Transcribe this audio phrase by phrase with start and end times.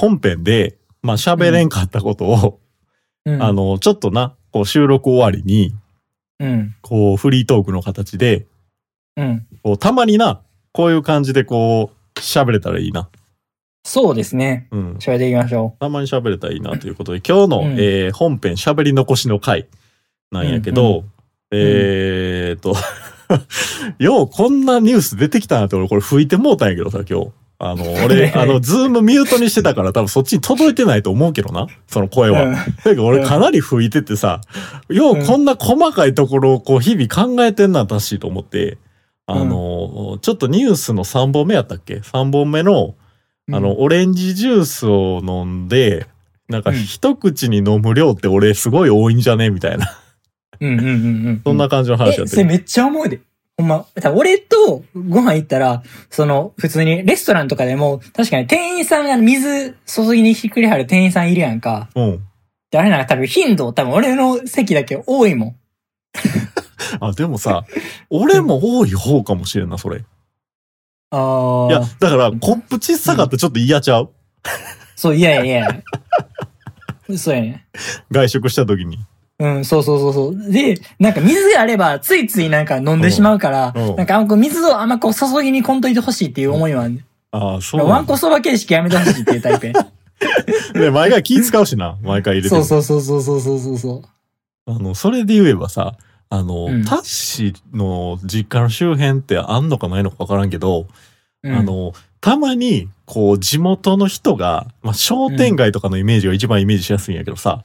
[0.00, 2.60] 本編で、まあ喋れんかったことを、
[3.26, 3.42] うん。
[3.42, 5.74] あの、ちょっとな、こう収録終わりに、
[6.38, 6.74] うん。
[6.80, 8.46] こうフリートークの形で、
[9.16, 9.46] うん。
[9.62, 10.40] こうたまにな、
[10.72, 13.10] こういう感じでこう、喋れたらいいな。
[13.84, 14.68] そうですね。
[14.70, 14.96] うん。
[15.00, 19.66] それでいきましょたまに喋れたらいいなということで、 今日の、うんえー本編喋り残しの回
[20.30, 21.10] なんやけど、うん
[21.52, 22.74] えーっと、
[24.02, 27.32] ようこんなニュース出てきたなって俺これ吹いてもうたんやけどさ、今日。
[27.62, 32.32] あの、俺、 あの、ズームミュートにしてたから多分そっちに届いてないと思うけどな、その声う。
[32.32, 32.44] は。
[32.44, 34.40] うんだけど俺かなり吹いててさ、
[34.88, 38.78] ようこんな細かいところをこう日々考えてんな、たしいと思って、
[39.26, 42.94] あの、ちょっとニュースの3本目やったっけ ?3 本目の、
[43.52, 46.06] あの、、オレンジジュースを飲んで、
[46.48, 49.50] なんかうん一口に飲む量って俺すごい多いんじゃね？
[49.50, 49.86] みたいな。
[50.60, 50.88] うんうんうんう
[51.30, 51.40] ん。
[51.44, 52.28] そんな感じの話やえ、ってる。
[52.28, 53.20] それめっちゃ思うで。
[53.60, 53.86] ほんま。
[54.14, 61.88] 俺とご飯行ったら、その、普通にレストランとかでも、確かに店員さんが水注ぎにひっくりはる店員さんいるやんか。
[61.94, 62.20] うん。
[62.70, 65.56] で、あれなんか多分頻度、多分俺の席だけ多いもん。
[67.00, 67.64] あ、でもさ、
[68.10, 69.98] 俺も多い方かもしれんな、それ。
[69.98, 70.02] い
[71.10, 71.72] ああ。
[71.72, 74.10] や、だから、コップ小さかったらちょっと嫌ちゃう？
[74.96, 75.66] そう、いやいや。
[77.16, 77.66] そうやね。
[78.10, 78.98] 外食した時に。
[79.40, 80.52] うん、そうそうそうそう。
[80.52, 87.86] で、なんか水があれば、ついついなんか飲んでしまうから、なんかあんこ水をあんまこう注ぎにこんといてほしいっていう思いはあ、ああ、そう。
[87.86, 89.72] ワンコそば形式やめてほしいっていうタイプ
[90.78, 92.48] で、 毎回気使うしな、毎回入れて。
[92.50, 94.02] そうそうそうそうそうそうそ
[94.66, 94.70] う。
[94.70, 95.94] あの、それで言えばさ、
[96.28, 100.86] あの、うん、タッシの実家の周辺ってあんのかないのかわからんけど、
[101.42, 107.64] うん、あの、たまに、こう、地元の人が、まあ、商店街とかのイメージが一番イメージしやすいんやけどさ、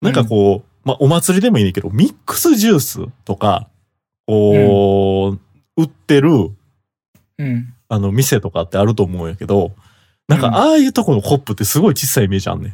[0.00, 3.68] うん、なんかこう、まあ、お祭りでもいいねんけど、ミックスジュースとか、
[4.26, 6.30] こう、売ってる、
[7.38, 7.74] うん。
[7.88, 9.72] あの、店とかってあると思うんやけど、
[10.28, 12.72] なんか、うんああいうとこのコップってすごい小さいイメージあんねん。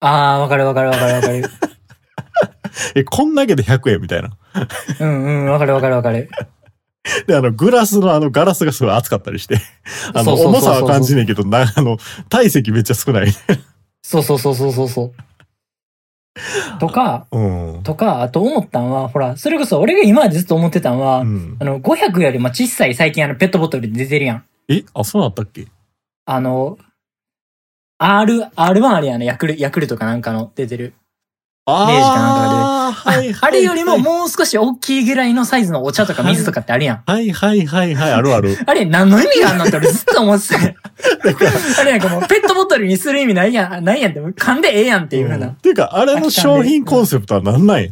[0.00, 1.44] ああ、わかるわかるわかるわかる。
[2.94, 4.30] え、こんだけで100円みたいな。
[5.00, 6.28] うんうん、わかるわかるわかる。
[7.26, 9.58] で、あの、グラスのあの、ガラスがすごい熱かったりして、
[10.14, 11.96] あの、重さは感じねえけど、な、あの、
[12.28, 13.32] 体積めっちゃ少ない。
[14.02, 15.12] そうそうそうそうそうそう。
[16.78, 17.82] とか、うん。
[17.82, 24.44] とか、あと思ったんは、ほら、それこそ俺が今までずっと思ってたんは、うんあの、500よりも小さい最近あのペットボトルで出てるやん。
[24.68, 25.66] え、あ、そうなったっけ？
[26.26, 26.78] あの、
[27.98, 30.94] R、R1 あれやね、ヤクル、ヤクルトかなんかの出てる。
[31.70, 33.36] あ明治かなんあーはいはい。
[33.40, 37.02] あれよりもはいもう少し大きいぐらいのサイズのお茶とか水とかってあるやん。
[37.06, 38.56] はいはいはいはい、あるある。
[38.66, 40.74] あれ何の意味があんのって俺ずっと思ってたよ
[41.80, 45.46] あれなんかもうペットボトルにする意味ないやん、ないやんって、噛んでええやんっていうふうな。
[45.48, 47.88] んていうか、あれの商品コンセプトはなんなんや？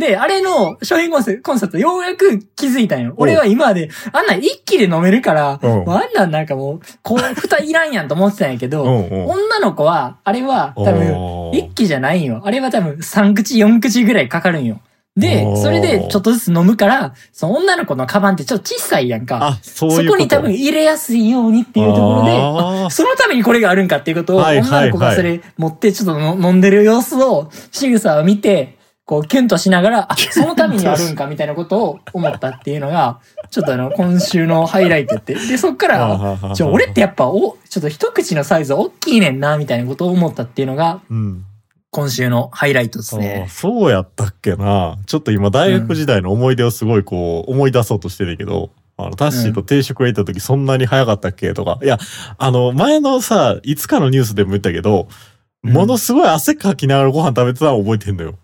[0.00, 3.12] で、あれの商品コンセコンセプトようやく気づいたんよ。
[3.18, 5.84] 俺は今まで、あんなん一気で飲めるから、あん
[6.14, 8.82] なんなんかもう、こう、蓋いらんやんと思ってたんやけど。
[8.82, 12.40] 女の子は、あれは多分、一気じゃないんよ。
[12.42, 14.80] あれは多分3口、4口ぐらいかかるんよ。
[15.16, 19.38] でそれでちょっとずつ飲むから、その女の子のカバンってちょっと小さいやんか。
[19.42, 28.78] あ、そうそこに多分入れやすいようにっていうところで、そのためにこれがあるんかっていうことを、女の子がそれ持ってちょっとの飲んでる様子を、仕草を見て、
[29.10, 33.18] こう、キュンとしながら、あ、そのためにあるんかみたいなことを思ったっていうのが、
[33.50, 35.34] ちょっとあの、今週のハイライトやって。
[35.34, 41.44] で、そっから、ちょ、俺ってやっぱ、お、ちょっと一口のサイズ大きいねんな、みたいなことを思ったっていうのが、うん。
[41.90, 43.48] 今週のハイライトですね。
[43.50, 44.96] そうやったっけな。
[45.06, 51.80] ちょっと今大学時代の思い出をすごいこう思い出そうとしてるけど、あの、タッシーと定食へ行った時そんなに早かったっけとか。
[51.82, 51.98] いや、
[52.38, 55.08] あの、前のさ、いつかのニュースでも言ったけど、うん
[55.62, 58.38] ものすごい汗かきながらご飯食べてたの覚えてんのよ。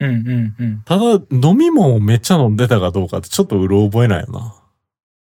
[0.00, 0.82] うんうんうん。
[0.84, 4.54] ただ、飲み物をめっちゃ飲んでたかどうかってちょっとうろ覚えないよな。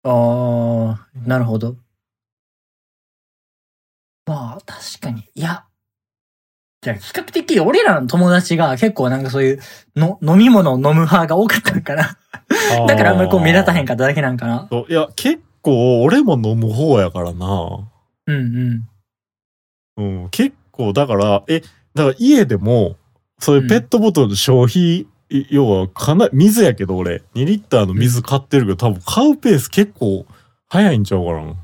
[0.04, 1.76] ああ、なるほど。
[4.26, 5.30] まあ、確かに。
[5.36, 5.66] いや。
[6.82, 9.60] じゃあ、比較的俺らの友達が結構なんかそういう
[9.98, 12.18] の飲み物を飲む派が多かったのかな。
[12.88, 14.70] だからあんまりこう目立たへんかっただけなんかな。
[14.72, 17.90] いや、結構俺も飲む方やからな。
[18.28, 18.88] うん
[19.98, 20.14] うん。
[20.22, 21.60] うん、結構、だから、え、
[21.94, 22.96] だから家でも、
[23.40, 30.26] そういうペットボトルの消費、い要はかなり、水やけど俺、2リッターの水買ってるけど、多分買うペース結構
[30.68, 31.56] 早いんちゃうかな。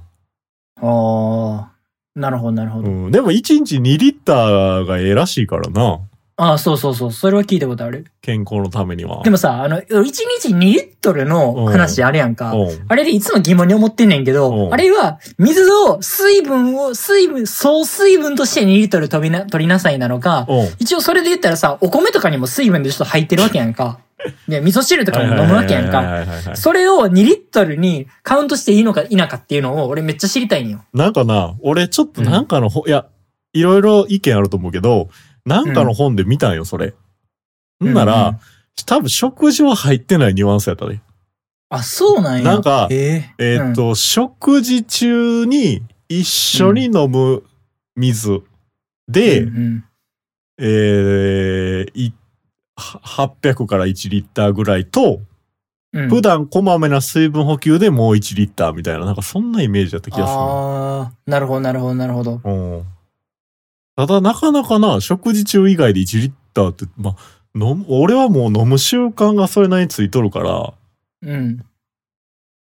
[0.81, 1.72] ああ、
[2.16, 2.89] なるほどなるほど。
[2.89, 3.33] うん、でも1
[3.66, 6.00] 日2リッターがええらしいからな。
[6.38, 7.12] ああ、そうそうそう。
[7.14, 8.08] それは聞いたことある。
[8.22, 9.24] 健康のためには。
[9.24, 12.52] でもさ、あの、1日2リットルの話あるやんか。
[12.52, 20.68] うん、あれでいつも疑問に思ってんねんけうど、んあれは、水を、水分を、水分、総水分として2リットル飛びな、取りなさいなのか、うん。
[20.80, 24.00] 一応それで言ったらさ、お米とかにも水分でちょっと入ってるわけやんか。
[24.50, 26.56] で、味噌汁とかも飲むわけやんか。
[26.56, 30.84] それを2リットルにカウントしていいのか否かっていうのを俺めっちゃ知りたいんよ。
[30.94, 33.06] なんかな、俺ちょっとなんかの本、いや、
[33.54, 35.08] いろいろ意見あると思うけど、
[35.45, 36.94] なんかの本で見たんよ、それ。
[37.83, 38.39] んなら、うん
[38.86, 41.00] 多分食事は入ってないニュアンスやったで。
[41.69, 42.44] あ、そうなんや。
[42.44, 47.44] なんかえーえーっ、と、食事中に一緒に飲む
[47.95, 48.44] 水
[49.07, 49.86] で、うんうん
[50.57, 52.13] えーい
[52.75, 55.21] は800から1リッターぐらいと、
[55.94, 60.41] うん普段こまめな水分補給でもう1リッターみたいな、なんかそんなイメージだった気がするな。
[60.41, 62.41] ああ、なるほど、なるほど、なるほど。
[62.44, 62.86] うん。
[63.95, 67.15] ただなかなかな、食事中以外で1リッターって、まあ、
[67.88, 70.74] 俺はもう飲む習慣がそれなりについとるから、
[71.21, 71.65] うん。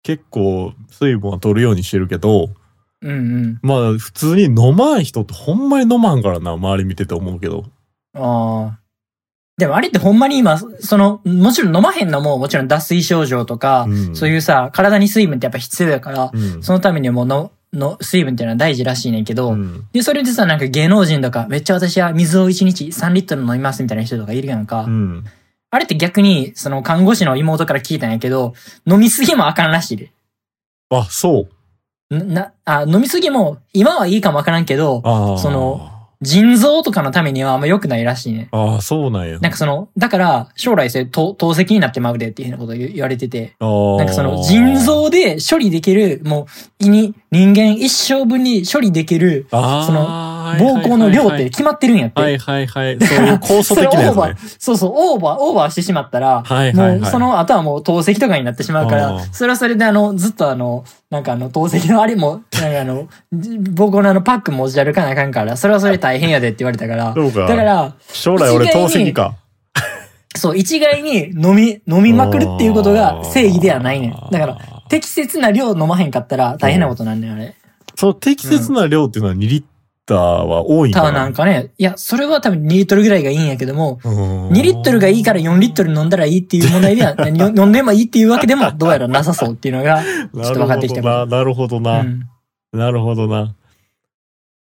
[0.03, 2.49] 結構水分は取るようにしてるけど、
[3.01, 3.59] うんうん。
[3.61, 7.65] まあ普通に飲まん人ってほんまに飲まんからな、周り見てて思うけど。
[8.15, 8.79] ああ。
[9.57, 16.63] でもあれってほんまに今、その、もちろん飲まへんのももちろん脱水症状とか、うんそういうさ、体に水分ってやっぱ必要だから、うん。
[16.63, 19.87] そのためにもの、の、水分っていうのは大事らしいねんけど、うん。
[19.91, 24.83] で、それでさ、なんか芸能人とか、めっちゃ私は水を1日3リットル飲みますみたいな人とかいるやんか。
[24.83, 25.25] うん。
[25.71, 28.53] あれって逆に、その看護師の妹から聞いたんやけど、
[28.85, 30.11] 飲みすぎもあかんらしいで。
[30.89, 31.47] あ、そ
[32.11, 32.17] う。
[32.17, 35.01] な、なあ飲みすぎも、今はいいかもわからんけど。
[35.39, 35.92] その、
[36.23, 38.47] 腎臓とかのためにはあんま良くないらしいね。
[38.51, 39.39] ああ、そうなんや。
[39.39, 46.47] なんかその、だから、将来それ、透透析になってまうでっていうふうなことを言言われてて、なんかその、腎臓で処理できる、も
[46.79, 52.21] う、胃に、人間一生分に処理できる、その膀胱の量って決まってるんやって。
[52.21, 52.97] はいはいはい。
[52.99, 67.41] そういう酵素的な それオーバーやつね。、そうそう、オーバー、オーバーしてしまったら、はいはいはいもうその後はもう透析とかになってしまうかあら、ーそれはそれであの、ずっとあの、なんかあの、透析のあれも、 なんかあの、膀胱のあのパック持ち歩かなあかんから、それはそれで大変やでって言われたから、そうか。
[67.41, 69.35] だから、将来俺透析か。
[70.35, 74.11] そう、一概に飲み、飲みまくるっていうことが正義ではないねん。
[74.31, 74.57] だから、
[74.89, 77.55] 適切な量飲まへんかったら大変なことなんねん、あれ。
[77.95, 79.63] そう、適切な量っていうのは2リッ
[80.05, 81.27] ターは多いんだかな。
[81.27, 91.79] んかね、いや、それは多分2リットルぐらいがいいんやけども、2リットルがいいから4リットル飲んだらいいっていう問題では、飲んでもいいっていうわけでもどうやらなさそうっていうのが、ちょっと分かってきたかなるほど。
[91.79, 92.05] な。
[92.73, 93.55] なるほどな。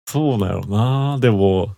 [0.08, 1.18] そうなんやろな。
[1.20, 1.70] でも、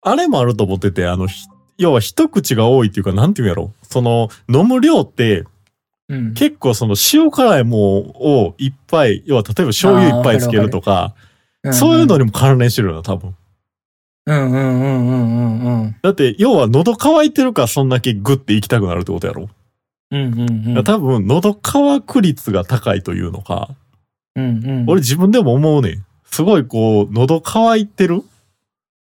[0.00, 1.28] あれもあると思ってて、あの、
[1.76, 3.72] 要は一口が多いっていうか、なんていうんやろ。
[3.82, 5.44] その、飲む量って、
[6.08, 6.34] うん。
[6.34, 7.80] 結構その塩辛いもん
[8.20, 11.14] をいっぱい、要は例えば醤油いっぱいつけるとか、
[11.72, 13.34] そういうのにも関連してるよな、多分。
[14.26, 15.96] うんうんうんうんうんうん。
[16.02, 19.48] だって、要は喉乾いてるからそんだけグッて行きたくなるってことやろ？
[20.10, 20.84] うんうんうん。
[20.84, 23.70] 多分、喉乾く率が高いというのか、
[24.36, 24.84] うんうん。
[24.88, 26.04] 俺自分でも思うねん。
[26.24, 28.22] すごいこう、喉乾いてる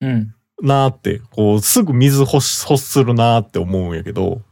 [0.00, 0.34] うん。
[0.60, 4.42] なーって、こう、すぐ水欲するなーって思うんやけど、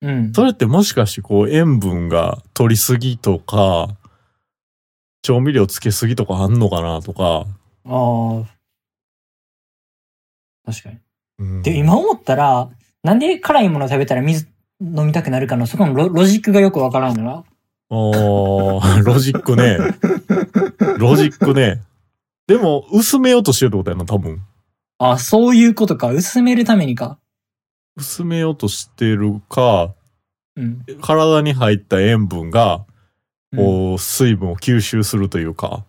[0.00, 0.32] うん。
[0.32, 3.88] それってもしかしてこう、塩分が取りすぎとか、
[5.22, 7.46] 調味料つけすぎとかあんのかなとか。
[7.84, 8.44] ああ。
[10.66, 10.98] 確かに。
[11.38, 12.68] うんで、今思ったら、
[13.02, 14.48] なんで辛いもの食べたら水
[14.80, 17.44] 飲みたくなるかの、そこのロロジックがよくわからんのな。
[17.90, 19.78] あー ロジックね。
[20.98, 21.82] ロジックね。
[22.46, 24.42] でも、薄めようとしてるってことやな、多分。
[24.98, 26.10] あ、そういうことか。
[26.10, 27.18] 薄めるためにか。
[27.96, 29.94] 薄めようとしてるか、
[30.56, 30.84] うん。
[31.00, 32.91] 体に入った塩分が、うん
[33.56, 35.84] こう、水分を吸収するというか、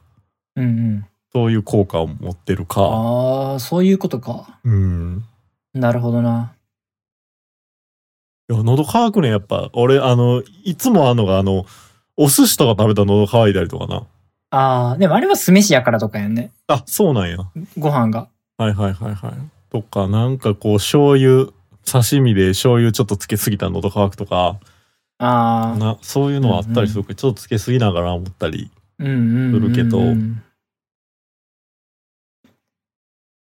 [0.55, 1.05] うんうん。
[1.33, 2.81] そういう効果を持ってるか。
[2.81, 4.59] ああ、そういうことか。
[4.63, 5.23] うん。
[5.73, 6.53] なるほどな。
[8.49, 9.69] いや、喉乾くね、やっぱ。
[9.73, 11.65] 俺、あの、いつもあんのが、あの、
[12.17, 14.03] お寿司とか食べたら喉乾いたりとかな。
[14.51, 16.51] ああ、でもあれは酢飯やからとかやんね。
[16.67, 17.37] あ、そうなんや。
[17.77, 18.27] ご飯が。
[18.57, 19.33] はいはいはいはい。
[19.71, 21.47] とか、なんかこう、醤油、
[21.83, 24.59] 刺身で醤油ちょっとつけすぎたら喉乾くとか、
[25.19, 25.77] ああ。
[25.77, 28.71] な、そういうのはあったりするから、ちょっとつけすぎながら思ったり。
[28.99, 29.61] うんうんうんうん。
[29.61, 29.99] するけど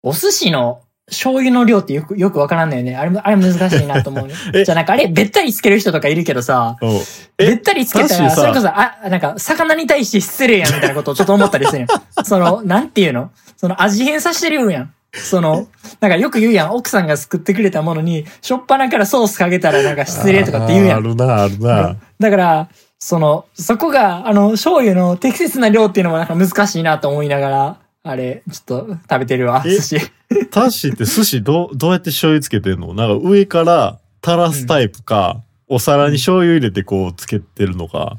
[0.03, 2.97] お寿司の醤油の量ってよく、よくわからんのよね。
[2.97, 4.65] あれ、あれ難しいなと思うね え。
[4.65, 7.01] じゃあなんかあれ、べったりつける人とかいるけどさ、うん
[7.37, 11.89] べったりつけたら、それこそ、あ、なんか、魚に対して失礼やんみたいなことをちょっと思ったりするよ。
[12.25, 13.31] その、なんていうの？
[13.57, 14.95] その味変させてるやん。
[15.15, 15.69] その、
[16.01, 16.71] なんかよく言うやん。
[16.73, 20.99] 奥さんが作ってくれたものに、しょっぱなからソースかけたらなんか失礼とかって言うやん。
[20.99, 21.97] あるな、あるな。
[22.19, 22.69] だから、
[22.99, 30.01] その、そこが、あの、醤油の適切な量っていうのもなんか難しいなと思いながら、あれ、ちょっと食べてるわ、え寿司。
[30.51, 32.93] タッシーって寿司どう、どうやって醤油つけてんの？
[32.93, 38.19] なんか上から垂らすタイプか、お皿に醤油入れてこうつけてるのか。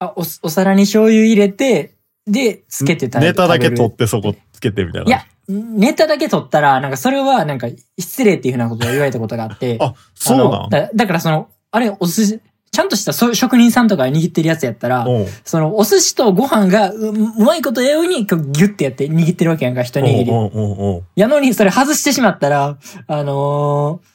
[0.00, 1.94] あお、お皿に醤油入れて、
[2.26, 3.26] で、つけて食べる。
[3.26, 5.08] ネタだけ取食ってそこつけてみたいな。
[5.08, 9.78] いや、ネタだけ取ったら、なんかそれはなんか失礼っていうふうなことを言われたことがあって。
[9.82, 10.62] あ、そうあなん？
[10.64, 12.40] のだだからその、あれ、お寿司、
[12.72, 15.26] ちゃんとしたそういう職人さんとかが握ってるやつやったら、うん。
[15.44, 17.12] その、お寿司とご飯がうう
[17.44, 21.02] まいことやように、こうギュッてやって握ってるわけやんか、一握り。
[21.16, 22.76] やのに、それ外してしまったら、
[23.08, 24.10] あのー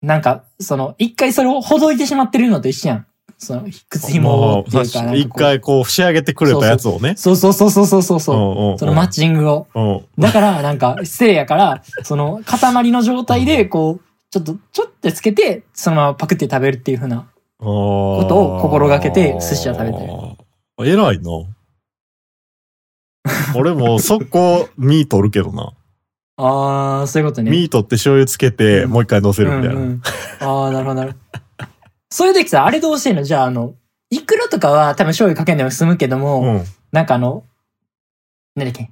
[0.00, 3.06] なんか、その、一回それをほどいてしまってるのと一緒やん。
[3.38, 7.14] その、靴紐をっていうか、なんかこう一回こう、仕上げてくれたやつをね。
[7.16, 8.78] そうそうそうそうそうそうそう。
[8.78, 9.66] そのマッチングを。
[9.74, 10.04] うん。
[10.18, 17.28] だから、なんか、失礼やから、その、塊の状態で、こう、ちょっと、ちょっとつけて、そのままパクって食べるっていう風な。
[17.58, 21.30] ことを心がけて寿司は食べてる偉いな。
[23.56, 25.72] 俺も速攻ミートるけどな。
[26.36, 27.50] あー、そういうことね。
[27.50, 29.74] ミートって醤油つけて、うんもう一回乗せるみたいな。
[29.74, 30.02] うんうん、
[30.40, 31.47] ああ、なるほど、なるほど。
[32.10, 33.22] そういう時さ、あれどうしてんの？
[33.22, 33.74] じゃあ、あの、
[34.10, 36.64] イクラとかは多分醤油かけんでも済むけども、うん。
[36.92, 37.44] なんかあの、
[38.56, 38.90] なんだっけ？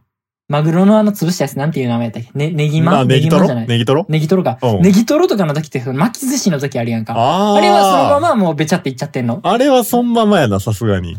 [0.49, 2.31] マグロのあの潰したやつなんていう名前やったっけ？
[2.39, 3.53] ね、ネギまマネギトロ？
[3.53, 4.07] ネギトロ？
[4.09, 4.75] ネギトロかう。
[4.75, 7.15] んネギトロとかの時って巻き寿司の時あるやんか。
[7.15, 7.57] ああ。
[7.57, 11.17] あれはそのままもうべちゃっていっちゃってんのあれはそのままやな、さすがに。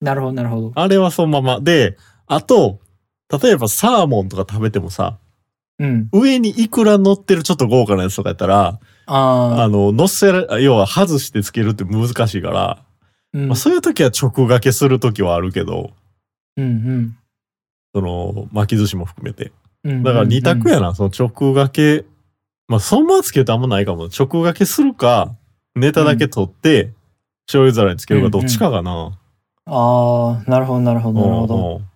[0.00, 0.72] なるほど、なるほど。
[0.74, 1.60] あれはそのまま。
[1.60, 2.80] で、あと、
[3.42, 5.18] 例えばサーモンとか食べてもさ、
[5.78, 6.08] うん。
[6.12, 9.64] 上にイクラ乗ってるちょっと豪華なやつとかやったら、ああ。
[9.64, 12.84] あの、乗せら、要は外してつけるって難しいから、
[13.32, 15.92] うんまあ、そういう時は直掛けする時はあるけど、
[16.56, 17.16] うん
[17.94, 19.52] その、巻き寿司も含めて。
[19.84, 20.02] うん。
[20.02, 20.76] だから二択や。
[20.76, 22.04] やな、その直掛け。
[22.68, 24.04] まあ、そのままつけるとあんまないかも。
[24.04, 25.34] 直掛けするか、
[25.74, 26.92] ネタだけ取って、
[27.46, 29.18] 醤油皿につけるかどっちかかな。
[29.66, 31.54] ああ、なるほど、なるほど、なるほど。
[31.54, 31.90] うんうん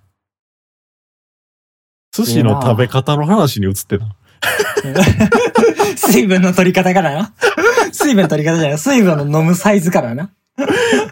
[2.13, 4.05] 寿司の食べ方の話に移ってた。
[5.97, 7.33] 水分の取り方からな。
[7.93, 8.79] 水分の取り方じゃない。
[8.79, 10.31] 水分の飲むサイズからな。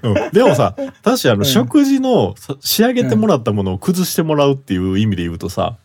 [0.02, 5.78] うんでもさ、確かにあの、うん食事のさ仕上げてもらったものを崩してもらうっていう意味で言うとさ、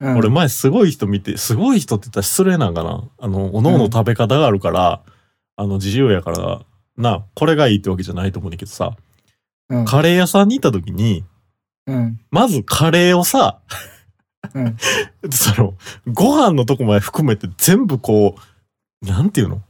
[0.00, 5.00] うん、俺前すごい人見て、すごい人って言ったら失礼なんかなあの、おのおの食べ方があるから、
[5.56, 6.60] あの、自由やから、
[6.98, 8.96] な、これがいいってわけじゃないと思うんだけどさ、
[9.70, 11.24] うん、カレー屋さんに行った時に、
[11.86, 12.20] うん。
[12.30, 13.60] まずカレーをさ、
[14.54, 14.76] うん。
[15.30, 15.74] その、
[16.12, 18.36] ご飯のとこまで含めて全部こ
[19.02, 19.62] う、なんていうの？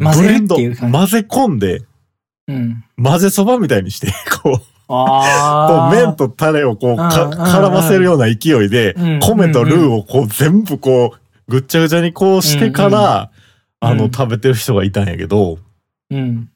[0.00, 0.76] 混ぜるっていう感じ。
[0.76, 1.82] ブレンド混ぜ込んで、
[2.48, 2.84] うん。
[3.02, 4.08] 混ぜそばみたいにして、
[4.42, 5.88] こう、こ。
[5.90, 13.30] う麺とタレをこう絡ませるような勢いで、うん米とルーをこう全部こう、ぐっちゃぐちゃにこうしてから、
[13.80, 15.58] あの、うん食べてる人がいたんやけど、
[16.10, 16.50] うん。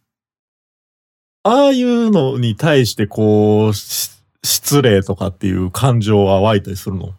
[1.45, 4.11] ああいうのに対してこう、し
[4.46, 7.12] 失礼とかっていう感情は湧いたりするの？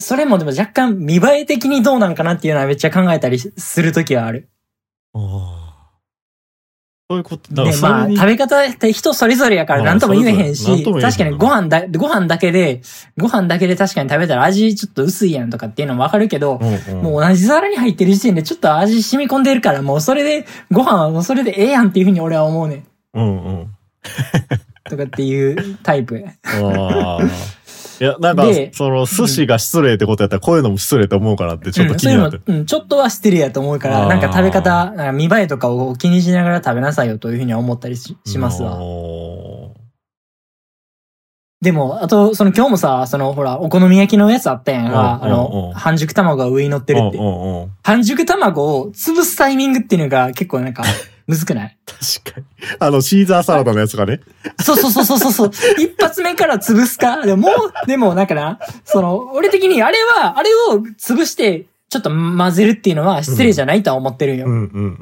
[0.00, 4.48] それもでも若干見栄え的にどうなんかなっていうのはめっちゃ考えたりするときはある。
[5.14, 5.62] ああ。
[7.10, 12.80] そういうこと、で、まあ、食べ方って人それぞれやから何とも言えへんし、確かにご飯だ、ご飯だけで、
[13.18, 22.86] ご飯だけで確かに食べたら味ちょっと薄いやんとかっていうのもわかるけど、うんうんもう同じ皿に入ってる時点でちょっと味染み込んでるから、もうそれで、ご飯はもうそれでええやんっていうふうに俺は思うねん。
[23.12, 23.76] うんうん。
[24.92, 26.18] とかっていうタイプ。
[26.18, 38.76] いや、なんかで、その、寿司が失礼ってことやったら、こういうのも失礼と思うかなって、ちょっと気になってうん、そうん、ちょっとは失礼やと思うかあら、ーなんか食べ方、なんか見栄えとかを気にしながら食べなさいよというふうには思ったりししますわ。
[38.80, 39.74] お
[41.60, 47.18] でも、あと、その今日もさ、そのほら、お好み焼きのやつあったやんあの、半熟卵が上に乗ってるって。
[47.84, 50.82] 半熟卵を潰すタイミングっていうのが結構なんか、
[51.32, 51.78] むずくない？
[51.86, 52.46] 確かに。
[52.78, 54.20] あの、シーザーサラダのやつがね。
[54.62, 55.50] そうそうそうそうそうそう。
[55.78, 57.24] 一発目から潰すか？
[57.24, 57.48] でも、も
[57.84, 64.46] う、でもなんかな、その、俺的にあれは、あれを潰して、ちょっと混ぜるっていうのは失礼じゃないとは思ってるんよ。
[64.46, 64.60] うんうんう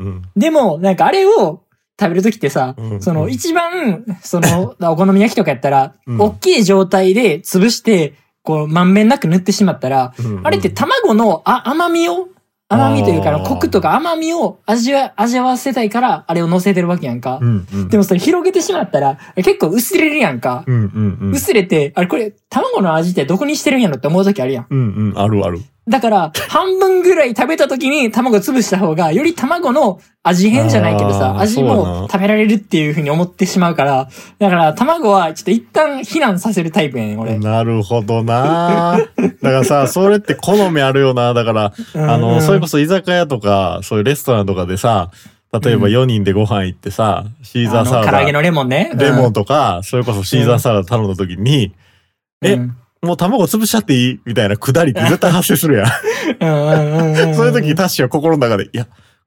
[0.08, 0.22] ん。
[0.36, 1.64] でも、なんかあれを
[2.00, 12.28] 食べるときってさ、うんその一番、その、お好み焼きとかやったら、うん大きい状態で潰して、こう、まんべんなく塗ってしまったら、うんうんあれって卵のあ甘みを、
[12.72, 17.40] 甘みというか、コクとか甘みを味わ、味わわせたいから、あれを乗せてるわけやんか。
[17.42, 17.88] うんうん。
[17.88, 20.62] でもそれ広げてしまったら、結構薄れるやんか。
[20.68, 21.32] うんうんうん。
[21.32, 24.66] 薄れて、あれこれ、卵の味ってどこにしてるんやろって思うときあるやん。
[24.70, 25.60] うんうん、あるある。
[25.88, 34.08] だから、半分ぐらい食べた時に卵潰した方が、より卵の味変じゃないけどさ、味も食べられるっていう風に思ってしまうから、
[34.38, 37.38] だから卵はちょっと一旦避難させるタイプやねん、俺。
[37.38, 41.32] なるほどなだからさ、それって好みあるよな。
[41.34, 45.10] だから、あの、それこそ、そ居酒屋とか、そういうレストランとかでさ、
[45.52, 48.92] 例えばうん4人でご飯行ってさ、シーザーサラダ、唐揚げのレモンね。
[48.94, 51.74] レモンと、とか、それこそシーザーサラダ頼んだ時に、
[52.42, 54.20] えうんもう卵潰しちゃっていい？
[54.26, 55.86] みたいなくだりって絶対発生するやん。
[57.34, 58.86] そういう時、タッシーは心の中で、いや、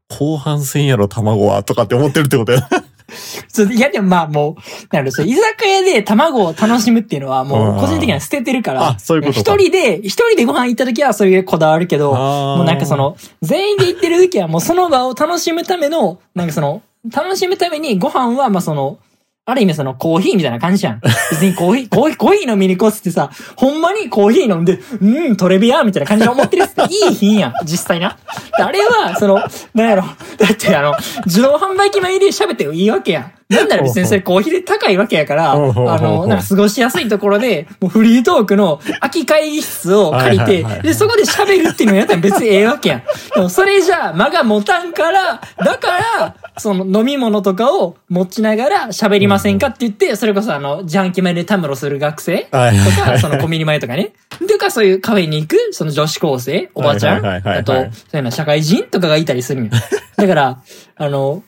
[0.09, 2.67] 後半戦やろ、卵は、とかって思ってるってことや。
[3.47, 16.81] そういや、でもまあもう、なるほど、居酒屋で卵を楽しむっていうのはもう個人的には捨ててるから、あそういうこと一か人で、一人でご飯行った時はそういうこだわるけど、ももうなんかそ、の、全員で行ってる時はもうその場を楽しむための、なんかその、
[17.13, 18.97] 楽しむためにご飯はまあその、
[19.45, 21.01] ある意味そのコーヒーみたいな感じじゃん。
[21.01, 28.17] 別にコーヒー、 コーヒー、コーヒー飲みに行こうってさ、ほんまにコーヒー飲んで、うん、トレビアーみたいな感じで思ってるやつっていい品やん、実際な。
[28.57, 30.95] であれは、その、なんやろ、だってあの、
[31.25, 33.31] 自動販売機前で喋ってもいいわけやん。
[33.49, 43.03] なんなら別にそれコーヒーで高いわけやから、あの、なんか過ごしやすいところで、もうフリートークの空き会議室を借りてで、そこで喋るっていうのをやったら別にええわけやん。
[43.35, 52.71] でもそれじゃあ間が持たんから、だから、その飲み物とかを持ちながら喋りませんかって言って、それこそあの、自販機前でたむろする学生とか、
[53.15, 54.13] いそのコンビニ前とかね。
[54.47, 59.71] とかそういうカフェに行く、その女子高生、おばちゃん、あと、そういうの社会人とかがいたりするんよ。
[60.15, 60.59] だから、
[60.95, 61.43] あの、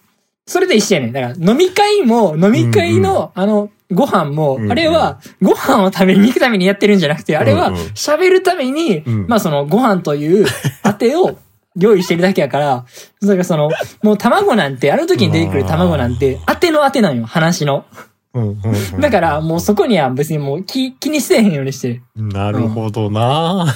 [0.47, 1.11] それで一緒やねん。
[1.11, 9.27] だから飲み会も、飲み会の、あの、ご飯も、あれは、ご飯を食べに行くためにやってるんじゃなくて、あれは喋るために、うん。
[9.27, 10.45] まあその、ご飯という、
[10.83, 11.37] 当てを、
[11.77, 12.85] 用意してるだけやから、
[13.21, 13.69] だからその、
[14.01, 17.85] もう卵なんて、ある時に出てくる卵なんて、当ての当てなんよ、話の。
[18.33, 18.59] うんうん
[18.93, 22.01] うんだから、もうそこには別にもう気、気にせえへんようにしてる。
[22.15, 23.73] なるほどな、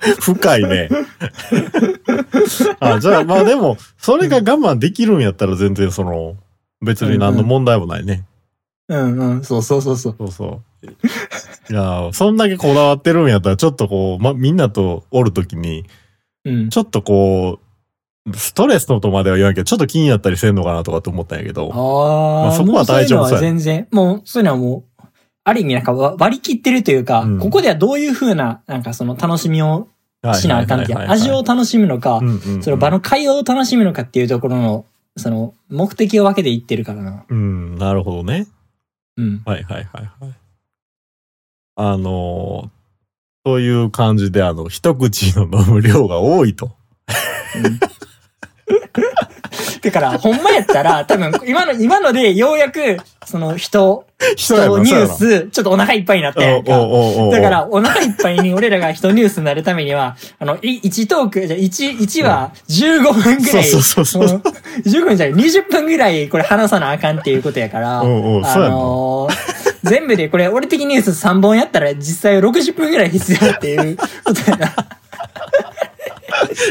[0.20, 0.88] 深いね。
[2.80, 6.34] あ、じゃあまあでも、それが我慢できるんやったら全然その、
[6.82, 8.24] 別に何の問題もないね。
[8.88, 10.14] うんうん、そうそうそうそう。
[10.18, 10.62] そうそう。
[11.70, 15.84] いや、そんだけこだわってるんやったら、ちょっとこう、ま、みんなとおるときに、
[16.44, 16.70] うん。
[16.70, 17.60] ちょっとこ
[18.26, 21.70] う、ストレスのとまでは言わんけど、ちょっと気になったりせんのかなとかって思ったんやけど。
[21.72, 25.02] ああ、まあそこは大丈夫そう全然、もう、そういうのはもう、
[25.44, 29.88] ある意味なんかわ割り切ってるというか、うんここではどういう風な、なんかその楽しみを
[30.34, 37.24] しなあかんって味を楽しむのかう、んうんうんその場の会話を楽しむのかっていうところの、その、目的を分けていってるからな。
[37.28, 38.48] うん、なるほどね。
[39.16, 39.42] うん。
[39.46, 40.34] はいはいはいはい。
[41.76, 42.68] あのー
[43.46, 46.72] そういう感じで、あの、一口の飲む量が多いと。
[47.54, 47.78] うん。
[49.82, 54.04] だから、ほんまやったら、多分、今の、今ので、ようやく、その、人、
[54.34, 56.72] 人ニュース、ちょっとお腹いっぱいになったやんか。
[56.72, 64.42] だから、お腹いっぱいに俺らが人ニュースになるためには、あの、い1トーク、じゃ1、1は15分ぐらい、そうそうそうそう。
[64.44, 68.74] うん15分じゃない、20分ぐらいこれ話さなあかんっていうことやから、おうおうそうやな。
[68.74, 69.55] のー
[69.88, 74.74] 全部でこれ、俺的ニュース3本やったら実際60分ぐらい必要っていうことやな。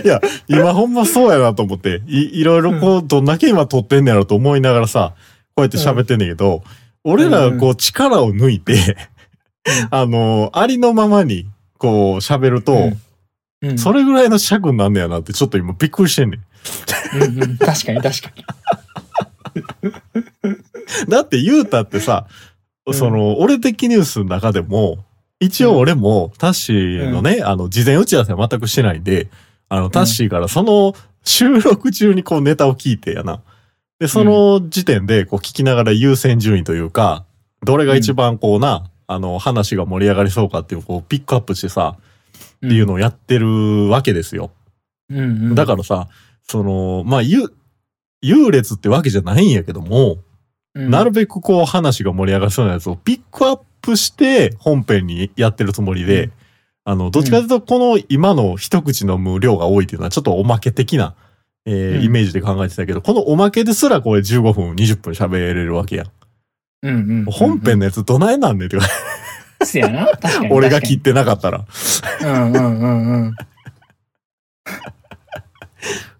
[0.03, 5.13] いや、今ほんまそうやなと思って、い、いろいろこう、どんだけ今撮ってんねやろと思いながらさ、
[5.55, 6.63] こうやって喋ってんねんけど、
[7.03, 8.97] 俺らがこう力を抜いて、
[9.89, 11.47] あの、ありのままに、
[11.77, 13.01] こう喋ると、うん
[13.61, 16.41] うんそれぐらいの尺になんねやなってちょっと今びっくりしてんねん。
[17.15, 18.43] うんうん確かに確かに。
[21.09, 22.44] だって言うたってさ、うん
[22.93, 24.99] その、俺的ニュースの中でも、
[25.39, 29.27] 一応俺もタッシーのね、あの、事前打ち合わせは全くしてないんで、
[29.69, 30.93] あの、タッシーからその
[31.23, 33.41] 収録中にこうネタを聞いてやな。
[33.99, 37.25] で、その時点でこう聞きながら優先順位というか、
[37.63, 41.97] どれが一番こうな、あの、話が盛り上がりそうかっていうこうピックアップしてさ、
[42.57, 44.51] っていうのをやってるわけですよ。
[45.09, 45.17] うん。
[45.17, 45.21] う
[45.51, 46.07] んだからさ、
[46.43, 47.53] その、まあ、優、
[48.21, 50.19] 優劣ってわけじゃないんやけども、うん
[50.75, 56.31] なるべくこう話が盛り上がりそうなやつをピックアップして本編にやってるつもりで、うん
[56.87, 61.15] あの、どっちかというとこの今の一口飲む量が多いっていうのはちょっとおまけ的な、
[61.65, 66.11] えーうんイメージで考えてたけど、このおまけですらこれ15分、20分喋れるわけやん。
[66.83, 68.87] うんうんうんうん本編のやつどないなんねんっていうか、
[69.65, 70.07] せやな。
[70.51, 71.65] 俺が切ってなかったら。
[72.21, 73.35] うんうんうんうん。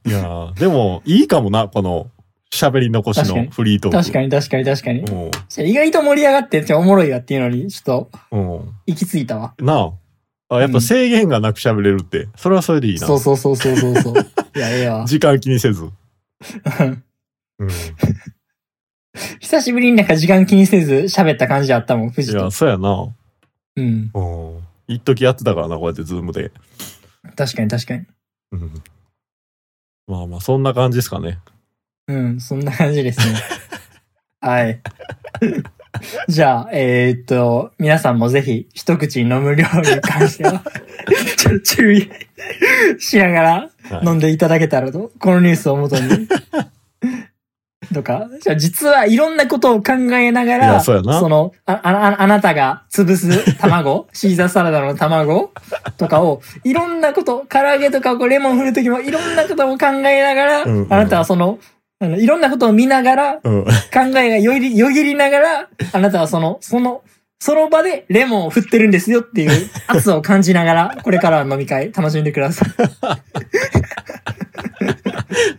[0.08, 2.10] いやーでもいいかもな、この
[2.52, 3.98] 喋り残しのフリートーク。
[3.98, 5.02] 確かに確かに確かに。
[5.02, 5.72] に。
[5.72, 8.66] 意外と盛り上がってっておもろいわっていうのに、ちょっと。
[8.86, 9.54] 行き着いたわ。
[9.60, 9.92] な
[10.50, 10.56] あ。
[10.56, 13.08] あ、やっぱ制限がなく喋れるって、それはそれでいいな。
[13.08, 14.14] そうそうそうそうそうそう。
[14.56, 15.06] いや、ええわ。
[15.06, 15.84] 時間気にせず。
[17.60, 17.70] うん。
[19.40, 22.52] 久しぶりになんか時間気にせず喋った感じあったもん、い藤とや、。
[22.52, 23.08] そうやな。
[23.78, 24.12] うん。
[24.14, 24.60] うん。
[24.88, 26.52] 一時やってたからな、こうやってズームで。
[27.36, 28.06] 確かに確かに。
[28.52, 28.84] うん。
[30.08, 31.40] まあまあ、そんな感じですかね。
[32.08, 33.36] うん、そんな感じですね。
[34.42, 34.82] はい。
[36.28, 40.62] じゃあ、えーっと、皆さんもぜひ一口飲む量に関しては、
[41.38, 42.10] ちょ注意
[43.00, 43.52] しながら
[43.90, 46.28] はい飲んでいただけたらと、このニュースをもとに。
[47.94, 55.52] とか、じゃあ実はいろんなことを考えながいら、やそうやなの、あ、あ、ああなたが潰す卵、シーザーサラダの卵
[55.98, 61.60] とかを、いろんなこと、唐揚げとかこうレモン振るときもいろんなことを考えながら、うんうんあなたはその、
[62.00, 63.64] あの、いろんなことを見ながら、うん。
[63.64, 63.70] 考
[64.18, 67.04] えがより、よぎりながら、あなたはその、その、
[67.40, 72.70] その場でレモンを振ってるんですよっていう圧を感じながら、これからの飲み会楽しんでください。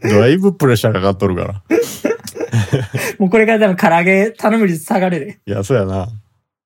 [0.08, 1.62] だいぶプレッシャーかかっとるから。
[3.18, 5.38] もうこれから多分唐揚げ頼む率下がるで。
[5.46, 6.08] いや、そうやな。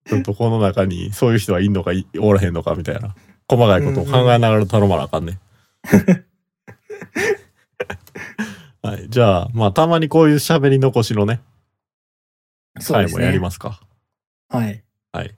[0.09, 3.14] ちょっとこの中にそういう人はいんのかいおらへんのかみたいな。
[3.48, 5.38] 細かいことを考えながら頼まなあかんね。
[8.90, 9.09] はい。
[9.09, 11.40] じゃあ、まあ、たまにこういう喋り残しのね、
[12.81, 13.14] そうですね。
[13.14, 13.81] 回もやりますか。
[14.48, 14.83] はい。
[15.12, 15.35] はい。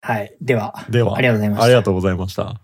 [0.00, 0.36] はい。
[0.40, 1.64] では、では、ありがとうございました。
[1.64, 2.60] ありがとうございました。